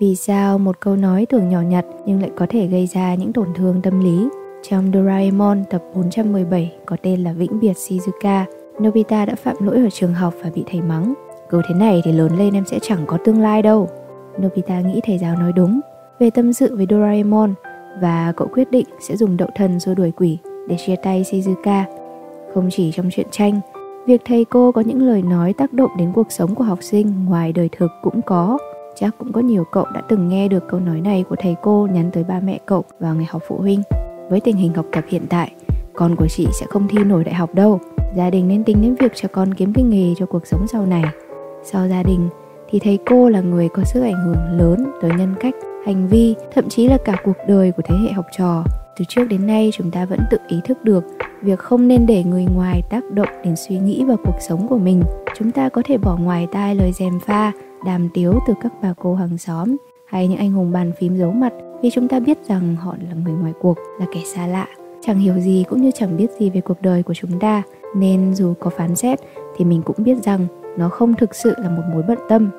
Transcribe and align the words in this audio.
Vì 0.00 0.16
sao 0.16 0.58
một 0.58 0.80
câu 0.80 0.96
nói 0.96 1.26
tưởng 1.26 1.48
nhỏ 1.48 1.60
nhặt 1.60 1.84
nhưng 2.06 2.20
lại 2.20 2.30
có 2.36 2.46
thể 2.48 2.66
gây 2.66 2.86
ra 2.86 3.14
những 3.14 3.32
tổn 3.32 3.48
thương 3.54 3.82
tâm 3.82 4.00
lý? 4.00 4.28
Trong 4.62 4.90
Doraemon 4.94 5.64
tập 5.70 5.82
417 5.94 6.72
có 6.86 6.96
tên 7.02 7.24
là 7.24 7.32
Vĩnh 7.32 7.60
biệt 7.60 7.72
Shizuka, 7.72 8.44
Nobita 8.82 9.24
đã 9.24 9.34
phạm 9.34 9.56
lỗi 9.60 9.76
ở 9.76 9.90
trường 9.90 10.14
học 10.14 10.34
và 10.42 10.50
bị 10.54 10.64
thầy 10.66 10.80
mắng. 10.80 11.14
Cứ 11.50 11.62
thế 11.68 11.74
này 11.74 12.00
thì 12.04 12.12
lớn 12.12 12.38
lên 12.38 12.54
em 12.54 12.64
sẽ 12.66 12.78
chẳng 12.82 13.06
có 13.06 13.18
tương 13.24 13.40
lai 13.40 13.62
đâu. 13.62 13.88
Nobita 14.42 14.80
nghĩ 14.80 15.00
thầy 15.04 15.18
giáo 15.18 15.36
nói 15.36 15.52
đúng. 15.52 15.80
Về 16.18 16.30
tâm 16.30 16.52
sự 16.52 16.76
với 16.76 16.86
Doraemon 16.90 17.54
và 18.00 18.32
cậu 18.36 18.48
quyết 18.52 18.70
định 18.70 18.86
sẽ 19.00 19.16
dùng 19.16 19.36
đậu 19.36 19.48
thần 19.54 19.80
xua 19.80 19.94
đuổi 19.94 20.10
quỷ 20.10 20.38
để 20.68 20.76
chia 20.86 20.96
tay 20.96 21.22
Shizuka. 21.22 21.84
Không 22.54 22.68
chỉ 22.72 22.92
trong 22.92 23.10
truyện 23.10 23.26
tranh, 23.30 23.60
việc 24.06 24.20
thầy 24.24 24.44
cô 24.44 24.72
có 24.72 24.80
những 24.80 25.02
lời 25.02 25.22
nói 25.22 25.52
tác 25.52 25.72
động 25.72 25.90
đến 25.98 26.12
cuộc 26.14 26.32
sống 26.32 26.54
của 26.54 26.64
học 26.64 26.78
sinh 26.82 27.24
ngoài 27.28 27.52
đời 27.52 27.68
thực 27.78 27.90
cũng 28.02 28.22
có. 28.22 28.58
Chắc 29.00 29.18
cũng 29.18 29.32
có 29.32 29.40
nhiều 29.40 29.64
cậu 29.64 29.86
đã 29.94 30.00
từng 30.08 30.28
nghe 30.28 30.48
được 30.48 30.68
câu 30.68 30.80
nói 30.80 31.00
này 31.00 31.24
của 31.28 31.36
thầy 31.38 31.56
cô 31.62 31.88
nhắn 31.92 32.10
tới 32.12 32.24
ba 32.24 32.40
mẹ 32.40 32.58
cậu 32.66 32.84
vào 33.00 33.14
ngày 33.14 33.26
học 33.30 33.42
phụ 33.48 33.56
huynh. 33.56 33.82
Với 34.30 34.40
tình 34.40 34.56
hình 34.56 34.74
học 34.74 34.86
tập 34.92 35.04
hiện 35.08 35.22
tại, 35.28 35.52
con 35.94 36.16
của 36.16 36.26
chị 36.28 36.46
sẽ 36.60 36.66
không 36.66 36.88
thi 36.88 36.98
nổi 37.04 37.24
đại 37.24 37.34
học 37.34 37.54
đâu. 37.54 37.80
Gia 38.16 38.30
đình 38.30 38.48
nên 38.48 38.64
tính 38.64 38.82
đến 38.82 38.94
việc 38.94 39.12
cho 39.14 39.28
con 39.32 39.54
kiếm 39.54 39.72
cái 39.72 39.84
nghề 39.84 40.14
cho 40.18 40.26
cuộc 40.26 40.46
sống 40.46 40.66
sau 40.66 40.86
này. 40.86 41.04
Sau 41.64 41.88
gia 41.88 42.02
đình 42.02 42.28
thì 42.70 42.78
thầy 42.78 42.98
cô 43.06 43.28
là 43.28 43.40
người 43.40 43.68
có 43.68 43.84
sức 43.84 44.02
ảnh 44.02 44.24
hưởng 44.24 44.58
lớn 44.58 44.92
tới 45.02 45.10
nhân 45.18 45.34
cách, 45.40 45.54
hành 45.86 46.08
vi, 46.08 46.34
thậm 46.54 46.68
chí 46.68 46.88
là 46.88 46.98
cả 47.04 47.16
cuộc 47.24 47.36
đời 47.48 47.72
của 47.72 47.82
thế 47.86 47.96
hệ 48.02 48.12
học 48.12 48.26
trò. 48.38 48.64
Từ 48.98 49.04
trước 49.08 49.24
đến 49.24 49.46
nay 49.46 49.70
chúng 49.72 49.90
ta 49.90 50.04
vẫn 50.04 50.20
tự 50.30 50.38
ý 50.48 50.60
thức 50.64 50.84
được 50.84 51.04
việc 51.42 51.58
không 51.58 51.88
nên 51.88 52.06
để 52.06 52.24
người 52.24 52.46
ngoài 52.54 52.82
tác 52.90 53.04
động 53.10 53.28
đến 53.44 53.56
suy 53.56 53.78
nghĩ 53.78 54.04
và 54.04 54.16
cuộc 54.24 54.36
sống 54.40 54.68
của 54.68 54.78
mình. 54.78 55.02
Chúng 55.36 55.50
ta 55.50 55.68
có 55.68 55.82
thể 55.84 55.98
bỏ 55.98 56.16
ngoài 56.16 56.46
tai 56.52 56.74
lời 56.74 56.92
dèm 56.92 57.20
pha, 57.20 57.52
đàm 57.84 58.08
tiếu 58.14 58.38
từ 58.46 58.54
các 58.60 58.72
bà 58.82 58.94
cô 58.98 59.14
hàng 59.14 59.38
xóm 59.38 59.76
hay 60.06 60.28
những 60.28 60.38
anh 60.38 60.52
hùng 60.52 60.72
bàn 60.72 60.92
phím 60.98 61.16
giấu 61.16 61.32
mặt 61.32 61.52
vì 61.82 61.90
chúng 61.90 62.08
ta 62.08 62.20
biết 62.20 62.38
rằng 62.48 62.76
họ 62.76 62.94
là 63.08 63.14
người 63.24 63.34
ngoài 63.34 63.52
cuộc, 63.60 63.78
là 64.00 64.06
kẻ 64.12 64.20
xa 64.24 64.46
lạ, 64.46 64.66
chẳng 65.00 65.18
hiểu 65.18 65.34
gì 65.38 65.64
cũng 65.68 65.82
như 65.82 65.90
chẳng 65.90 66.16
biết 66.16 66.26
gì 66.38 66.50
về 66.50 66.60
cuộc 66.60 66.82
đời 66.82 67.02
của 67.02 67.14
chúng 67.14 67.38
ta 67.40 67.62
nên 67.96 68.34
dù 68.34 68.54
có 68.60 68.70
phán 68.70 68.96
xét 68.96 69.20
thì 69.56 69.64
mình 69.64 69.82
cũng 69.82 69.96
biết 69.98 70.16
rằng 70.22 70.46
nó 70.78 70.88
không 70.88 71.14
thực 71.14 71.34
sự 71.34 71.54
là 71.58 71.70
một 71.70 71.82
mối 71.92 72.02
bận 72.08 72.18
tâm. 72.28 72.50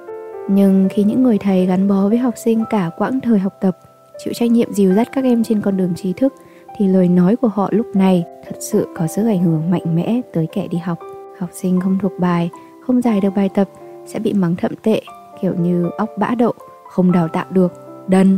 Nhưng 0.50 0.88
khi 0.92 1.04
những 1.04 1.23
người 1.23 1.38
thầy 1.38 1.66
gắn 1.66 1.88
bó 1.88 2.08
với 2.10 2.18
học 2.18 2.34
sinh 2.38 2.64
cả 2.70 2.90
quãng 2.98 3.20
thời 3.22 3.40
học 3.40 3.54
tập 3.62 3.78
chịu 4.23 4.34
trách 4.34 4.52
nhiệm 4.52 4.73
dìu 4.73 4.94
dắt 4.94 5.08
các 5.14 5.23
em 5.23 5.44
trên 5.44 5.62
con 5.62 5.78
đường 5.78 5.95
trí 5.95 6.14
thức 6.14 6.34
thì 6.78 6.88
lời 6.88 7.08
nói 7.08 7.36
của 7.36 7.48
họ 7.48 7.70
lúc 7.72 7.86
này 7.95 8.26
thật 8.48 8.56
sự 8.60 8.88
có 8.98 9.08
sức 9.08 9.26
ảnh 9.26 9.44
hưởng 9.44 9.72
mạnh 9.72 9.95
mẽ 9.95 10.22
tới 10.34 10.48
kẻ 10.54 10.68
đi 10.68 10.78
học. 10.78 11.00
Học 11.40 11.50
sinh 11.54 11.80
không 11.82 11.98
thuộc 12.02 12.12
bài 12.20 12.50
không 12.82 13.02
giải 13.02 13.22
được 13.22 13.30
bài 13.36 13.50
tập 13.54 13.70
sẽ 14.08 14.20
bị 14.20 14.34
mắng 14.34 14.56
thậm 14.56 14.72
tệ, 14.84 15.02
kiểu 15.42 15.54
như 15.56 15.90
óc 15.98 16.10
bã 16.18 16.36
đậu, 16.38 16.54
không 16.90 17.12
đào 17.12 17.28
tạo 17.28 17.46
được. 17.50 17.74
Đần, 18.08 18.38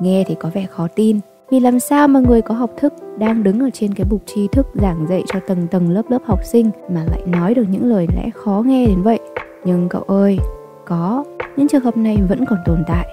nghe 0.00 0.24
thì 0.26 0.34
có 0.40 0.50
vẻ 0.54 0.66
khó 0.66 0.88
tin. 0.94 1.20
Vì 1.50 1.60
làm 1.60 1.80
sao 1.80 2.08
mà 2.08 2.20
người 2.20 2.42
có 2.42 2.54
học 2.54 2.70
thức 2.76 2.92
đang 3.18 3.42
đứng 3.42 3.60
ở 3.60 3.70
trên 3.72 3.94
cái 3.94 4.06
bục 4.10 4.22
tri 4.26 4.48
thức 4.48 4.66
giảng 4.74 5.06
dạy 5.08 5.22
cho 5.26 5.40
tầng 5.46 5.66
tầng 5.70 5.90
lớp 5.90 6.02
lớp 6.08 6.22
học 6.24 6.40
sinh 6.44 6.70
mà 6.90 7.04
lại 7.10 7.22
nói 7.26 7.54
được 7.54 7.64
những 7.70 7.84
lời 7.84 8.06
lẽ 8.16 8.30
khó 8.34 8.62
nghe 8.66 8.86
đến 8.86 9.02
vậy? 9.02 9.18
Nhưng 9.64 9.88
cậu 9.88 10.02
ơi, 10.02 10.38
có, 10.86 11.24
những 11.56 11.68
trường 11.68 11.84
hợp 11.84 11.96
này 11.96 12.18
vẫn 12.28 12.44
còn 12.46 12.58
tồn 12.66 12.84
tại. 12.86 13.08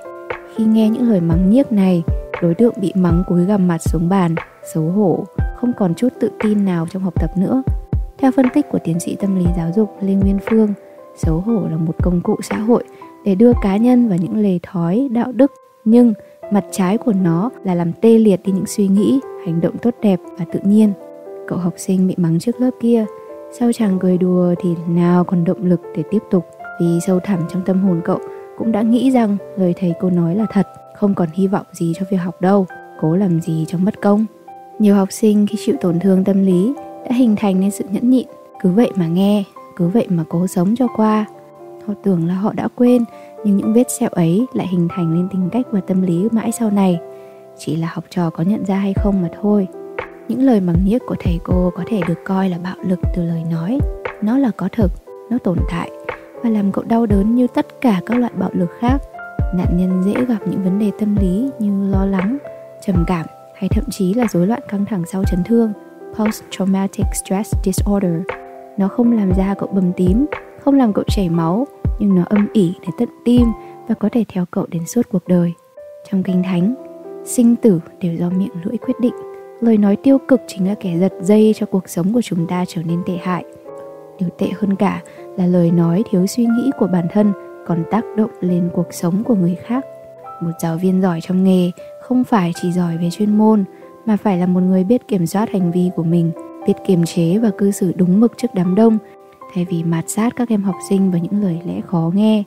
Khi 0.55 0.65
nghe 0.65 0.89
những 0.89 1.09
lời 1.09 1.21
mắng 1.21 1.49
nhiếc 1.49 1.71
này, 1.71 2.03
đối 2.41 2.53
tượng 2.53 2.73
bị 2.81 2.91
mắng 2.95 3.23
cúi 3.27 3.45
gằm 3.45 3.67
mặt 3.67 3.77
xuống 3.77 4.09
bàn, 4.09 4.35
xấu 4.73 4.83
hổ, 4.83 5.25
không 5.57 5.71
còn 5.77 5.95
chút 5.95 6.13
tự 6.19 6.31
tin 6.43 6.65
nào 6.65 6.87
trong 6.91 7.03
học 7.03 7.13
tập 7.21 7.31
nữa. 7.37 7.63
Theo 8.17 8.31
phân 8.31 8.45
tích 8.53 8.65
của 8.71 8.79
tiến 8.83 8.99
sĩ 8.99 9.15
tâm 9.15 9.35
lý 9.35 9.45
giáo 9.57 9.71
dục 9.75 9.97
lê 10.01 10.13
nguyên 10.13 10.39
phương 10.49 10.73
xấu 11.15 11.39
hổ 11.39 11.67
là 11.69 11.77
một 11.77 11.95
công 12.03 12.21
cụ 12.21 12.35
xã 12.41 12.57
hội 12.57 12.83
để 13.25 13.35
đưa 13.35 13.51
cá 13.61 13.77
nhân 13.77 14.09
vào 14.09 14.17
những 14.21 14.37
lề 14.37 14.59
thói, 14.63 15.09
đạo 15.11 15.31
đức. 15.31 15.51
Nhưng 15.85 16.13
mặt 16.51 16.65
trái 16.71 16.97
của 16.97 17.13
nó 17.13 17.49
là 17.63 17.75
làm 17.75 17.93
tê 18.01 18.19
liệt 18.19 18.39
đi 18.45 18.51
những 18.51 18.65
suy 18.65 18.87
nghĩ, 18.87 19.19
hành 19.45 19.61
động 19.61 19.77
tốt 19.77 19.93
đẹp 20.01 20.19
và 20.37 20.45
tự 20.53 20.59
nhiên. 20.63 20.93
Cậu 21.47 21.57
học 21.57 21.73
sinh 21.77 22.07
bị 22.07 22.15
mắng 22.17 22.39
trước 22.39 22.61
lớp 22.61 22.71
kia, 22.81 23.05
sau 23.51 23.71
chàng 23.73 23.99
cười 23.99 24.17
đùa 24.17 24.55
thì 24.59 24.69
nào 24.87 25.23
còn 25.23 25.43
động 25.43 25.65
lực 25.65 25.81
để 25.95 26.03
tiếp 26.11 26.23
tục. 26.31 26.45
Vì 26.79 26.99
sâu 27.07 27.19
thẳm 27.19 27.39
trong 27.49 27.61
tâm 27.65 27.81
hồn 27.83 28.01
cậu 28.05 28.19
cũng 28.57 28.71
đã 28.71 28.81
nghĩ 28.81 29.11
rằng 29.11 29.37
lời 29.57 29.73
thầy 29.77 29.93
cô 29.99 30.09
nói 30.09 30.35
là 30.35 30.45
thật, 30.51 30.67
không 30.95 31.15
còn 31.15 31.29
hy 31.33 31.47
vọng 31.47 31.65
gì 31.73 31.93
cho 31.99 32.05
việc 32.11 32.17
học 32.17 32.41
đâu. 32.41 32.65
Cố 33.01 33.15
làm 33.15 33.41
gì 33.41 33.65
cho 33.67 33.77
mất 33.77 34.01
công? 34.01 34.25
Nhiều 34.79 34.95
học 34.95 35.11
sinh 35.11 35.47
khi 35.47 35.57
chịu 35.65 35.75
tổn 35.81 35.99
thương 35.99 36.23
tâm 36.23 36.45
lý 36.45 36.73
đã 37.05 37.15
hình 37.15 37.35
thành 37.35 37.59
nên 37.59 37.71
sự 37.71 37.83
nhẫn 37.91 38.09
nhịn. 38.09 38.27
Cứ 38.61 38.69
vậy 38.69 38.91
mà 38.95 39.07
nghe 39.07 39.43
cứ 39.75 39.87
vậy 39.87 40.07
mà 40.09 40.23
cố 40.29 40.47
sống 40.47 40.75
cho 40.75 40.87
qua. 40.95 41.25
Họ 41.87 41.93
tưởng 42.03 42.27
là 42.27 42.33
họ 42.33 42.53
đã 42.53 42.67
quên, 42.75 43.05
nhưng 43.45 43.57
những 43.57 43.73
vết 43.73 43.91
sẹo 43.91 44.09
ấy 44.09 44.45
lại 44.53 44.67
hình 44.67 44.87
thành 44.89 45.13
lên 45.13 45.27
tính 45.31 45.49
cách 45.51 45.65
và 45.71 45.81
tâm 45.87 46.01
lý 46.01 46.27
mãi 46.31 46.51
sau 46.51 46.71
này. 46.71 46.99
Chỉ 47.57 47.75
là 47.75 47.87
học 47.93 48.03
trò 48.09 48.29
có 48.29 48.43
nhận 48.43 48.65
ra 48.65 48.75
hay 48.75 48.93
không 48.93 49.21
mà 49.21 49.29
thôi. 49.41 49.67
Những 50.27 50.41
lời 50.41 50.61
mắng 50.61 50.85
nhiếc 50.85 51.01
của 51.07 51.15
thầy 51.19 51.39
cô 51.43 51.71
có 51.75 51.83
thể 51.87 52.01
được 52.07 52.19
coi 52.25 52.49
là 52.49 52.57
bạo 52.63 52.75
lực 52.83 52.99
từ 53.15 53.23
lời 53.23 53.43
nói. 53.51 53.79
Nó 54.21 54.37
là 54.37 54.51
có 54.57 54.69
thực, 54.71 54.91
nó 55.29 55.37
tồn 55.37 55.57
tại, 55.71 55.91
và 56.43 56.49
làm 56.49 56.71
cậu 56.71 56.83
đau 56.83 57.05
đớn 57.05 57.35
như 57.35 57.47
tất 57.47 57.81
cả 57.81 58.01
các 58.05 58.17
loại 58.17 58.31
bạo 58.35 58.49
lực 58.53 58.69
khác. 58.79 58.97
Nạn 59.55 59.77
nhân 59.77 60.03
dễ 60.05 60.25
gặp 60.25 60.37
những 60.45 60.63
vấn 60.63 60.79
đề 60.79 60.91
tâm 60.99 61.15
lý 61.15 61.49
như 61.59 61.91
lo 61.91 62.05
lắng, 62.05 62.37
trầm 62.85 63.03
cảm, 63.07 63.25
hay 63.55 63.69
thậm 63.69 63.83
chí 63.91 64.13
là 64.13 64.25
rối 64.31 64.47
loạn 64.47 64.61
căng 64.69 64.85
thẳng 64.85 65.03
sau 65.11 65.23
chấn 65.23 65.43
thương 65.43 65.73
post 66.15 66.43
traumatic 66.49 67.05
stress 67.13 67.53
disorder 67.63 68.13
nó 68.77 68.87
không 68.87 69.11
làm 69.11 69.33
da 69.37 69.53
cậu 69.53 69.69
bầm 69.73 69.91
tím, 69.93 70.25
không 70.63 70.75
làm 70.75 70.93
cậu 70.93 71.03
chảy 71.07 71.29
máu, 71.29 71.67
nhưng 71.99 72.15
nó 72.15 72.23
âm 72.29 72.47
ỉ 72.53 72.73
đến 72.81 72.91
tận 72.97 73.09
tim 73.25 73.47
và 73.87 73.95
có 73.95 74.09
thể 74.11 74.25
theo 74.27 74.45
cậu 74.51 74.65
đến 74.69 74.85
suốt 74.85 75.01
cuộc 75.11 75.27
đời. 75.27 75.53
Trong 76.11 76.23
kinh 76.23 76.43
thánh, 76.43 76.75
sinh 77.25 77.55
tử 77.55 77.79
đều 77.99 78.13
do 78.13 78.29
miệng 78.29 78.51
lưỡi 78.63 78.77
quyết 78.77 78.99
định. 78.99 79.13
Lời 79.61 79.77
nói 79.77 79.95
tiêu 79.95 80.17
cực 80.27 80.41
chính 80.47 80.67
là 80.67 80.75
kẻ 80.79 80.97
giật 80.99 81.13
dây 81.21 81.53
cho 81.55 81.65
cuộc 81.65 81.89
sống 81.89 82.13
của 82.13 82.21
chúng 82.21 82.47
ta 82.47 82.65
trở 82.67 82.81
nên 82.83 83.03
tệ 83.05 83.17
hại. 83.23 83.45
Điều 84.19 84.29
tệ 84.37 84.47
hơn 84.59 84.75
cả 84.75 85.01
là 85.37 85.45
lời 85.45 85.71
nói 85.71 86.03
thiếu 86.09 86.27
suy 86.27 86.45
nghĩ 86.45 86.71
của 86.79 86.87
bản 86.87 87.07
thân 87.11 87.33
còn 87.67 87.83
tác 87.91 88.05
động 88.17 88.31
lên 88.41 88.69
cuộc 88.73 88.87
sống 88.93 89.23
của 89.23 89.35
người 89.35 89.55
khác. 89.55 89.85
Một 90.41 90.51
giáo 90.61 90.77
viên 90.77 91.01
giỏi 91.01 91.19
trong 91.21 91.43
nghề 91.43 91.71
không 92.01 92.23
phải 92.23 92.51
chỉ 92.61 92.71
giỏi 92.71 92.97
về 92.97 93.09
chuyên 93.09 93.37
môn, 93.37 93.63
mà 94.05 94.17
phải 94.17 94.37
là 94.37 94.45
một 94.45 94.59
người 94.59 94.83
biết 94.83 95.07
kiểm 95.07 95.27
soát 95.27 95.49
hành 95.49 95.71
vi 95.71 95.89
của 95.95 96.03
mình 96.03 96.31
biết 96.67 96.73
kiềm 96.87 97.05
chế 97.05 97.37
và 97.37 97.49
cư 97.57 97.71
xử 97.71 97.93
đúng 97.95 98.19
mực 98.19 98.33
trước 98.37 98.47
đám 98.53 98.75
đông, 98.75 98.97
thay 99.53 99.65
vì 99.69 99.83
mạt 99.83 100.03
sát 100.07 100.35
các 100.35 100.49
em 100.49 100.63
học 100.63 100.75
sinh 100.89 101.11
với 101.11 101.21
những 101.21 101.43
lời 101.43 101.61
lẽ 101.65 101.81
khó 101.87 102.11
nghe. 102.13 102.43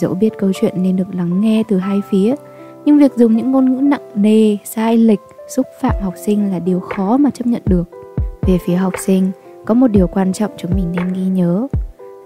Dẫu 0.00 0.14
biết 0.14 0.32
câu 0.38 0.52
chuyện 0.60 0.82
nên 0.82 0.96
được 0.96 1.14
lắng 1.14 1.40
nghe 1.40 1.62
từ 1.68 1.78
hai 1.78 2.00
phía, 2.10 2.34
nhưng 2.84 2.98
việc 2.98 3.12
dùng 3.16 3.36
những 3.36 3.52
ngôn 3.52 3.72
ngữ 3.72 3.80
nặng 3.80 4.10
nề, 4.14 4.56
sai 4.64 4.96
lệch, 4.96 5.20
xúc 5.48 5.66
phạm 5.80 6.02
học 6.02 6.14
sinh 6.16 6.52
là 6.52 6.58
điều 6.58 6.80
khó 6.80 7.16
mà 7.16 7.30
chấp 7.30 7.46
nhận 7.46 7.62
được. 7.66 7.84
Về 8.42 8.58
phía 8.66 8.74
học 8.74 8.94
sinh, 8.98 9.30
có 9.66 9.74
một 9.74 9.88
điều 9.88 10.06
quan 10.06 10.32
trọng 10.32 10.50
chúng 10.56 10.70
mình 10.74 10.92
nên 10.96 11.12
ghi 11.12 11.24
nhớ, 11.24 11.66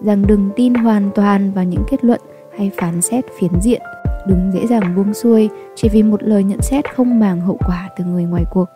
rằng 0.03 0.27
đừng 0.27 0.51
tin 0.57 0.75
hoàn 0.75 1.11
toàn 1.15 1.53
vào 1.53 1.65
những 1.65 1.85
kết 1.91 2.05
luận 2.05 2.21
hay 2.59 2.71
phán 2.77 3.03
xét 3.03 3.25
phiến 3.39 3.51
diện. 3.61 3.83
Đừng 4.27 4.51
dễ 4.55 4.67
dàng 4.67 4.97
buông 4.97 5.15
xuôi 5.15 5.49
chỉ 5.75 5.89
vì 5.89 6.03
một 6.03 6.23
lời 6.23 6.45
nhận 6.45 6.63
xét 6.63 6.95
không 6.95 7.21
màng 7.21 7.41
hậu 7.41 7.59
quả 7.67 7.89
từ 7.97 8.05
người 8.05 8.25
ngoài 8.25 8.45
cuộc 8.51 8.67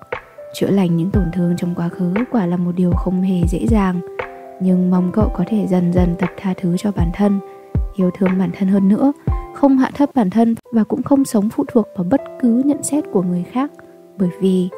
chữa 0.54 0.70
lành 0.70 0.96
những 0.96 1.10
tổn 1.10 1.24
thương 1.32 1.56
trong 1.56 1.74
quá 1.74 1.88
khứ 1.88 2.14
quả 2.30 2.46
là 2.46 2.56
một 2.56 2.72
điều 2.76 2.90
không 2.90 3.22
hề 3.22 3.40
dễ 3.48 3.66
dàng. 3.68 4.00
Nhưng 4.60 4.90
mong 4.90 5.12
cậu 5.12 5.28
có 5.36 5.44
thể 5.46 5.66
dần 5.66 5.92
dần 5.92 6.14
tập 6.18 6.30
tha 6.36 6.54
thứ 6.56 6.76
cho 6.76 6.92
bản 6.92 7.10
thân, 7.14 7.40
yêu 7.94 8.10
thương 8.18 8.38
bản 8.38 8.50
thân 8.58 8.68
hơn 8.68 8.88
nữa, 8.88 9.12
không 9.54 9.78
hạ 9.78 9.90
thấp 9.94 10.10
bản 10.14 10.30
thân 10.30 10.54
và 10.72 10.84
cũng 10.84 11.02
không 11.02 11.24
sống 11.24 11.48
phụ 11.48 11.64
thuộc 11.68 11.86
vào 11.96 12.04
bất 12.10 12.20
cứ 12.40 12.62
nhận 12.64 12.82
xét 12.82 13.04
của 13.12 13.22
người 13.22 13.44
khác. 13.52 13.70
Bởi 14.18 14.30
vì, 14.40 14.68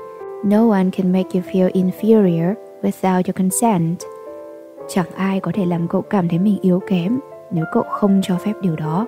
no 0.45 0.71
one 0.71 0.91
can 0.93 1.12
make 1.12 1.29
you 1.34 1.43
feel 1.53 1.71
inferior 1.71 2.55
without 2.83 3.23
your 3.23 3.37
consent. 3.37 3.99
Chẳng 4.89 5.06
ai 5.17 5.41
có 5.41 5.53
thể 5.55 5.67
làm 5.67 5.89
cậu 5.89 6.03
cảm 6.03 6.29
thấy 6.29 6.39
mình 6.39 6.59
yếu 6.62 6.81
kém 6.89 7.19
nếu 7.50 7.65
cậu 7.73 7.83
không 7.83 8.21
cho 8.23 8.37
phép 8.37 8.53
điều 8.62 8.77
đó. 8.77 9.06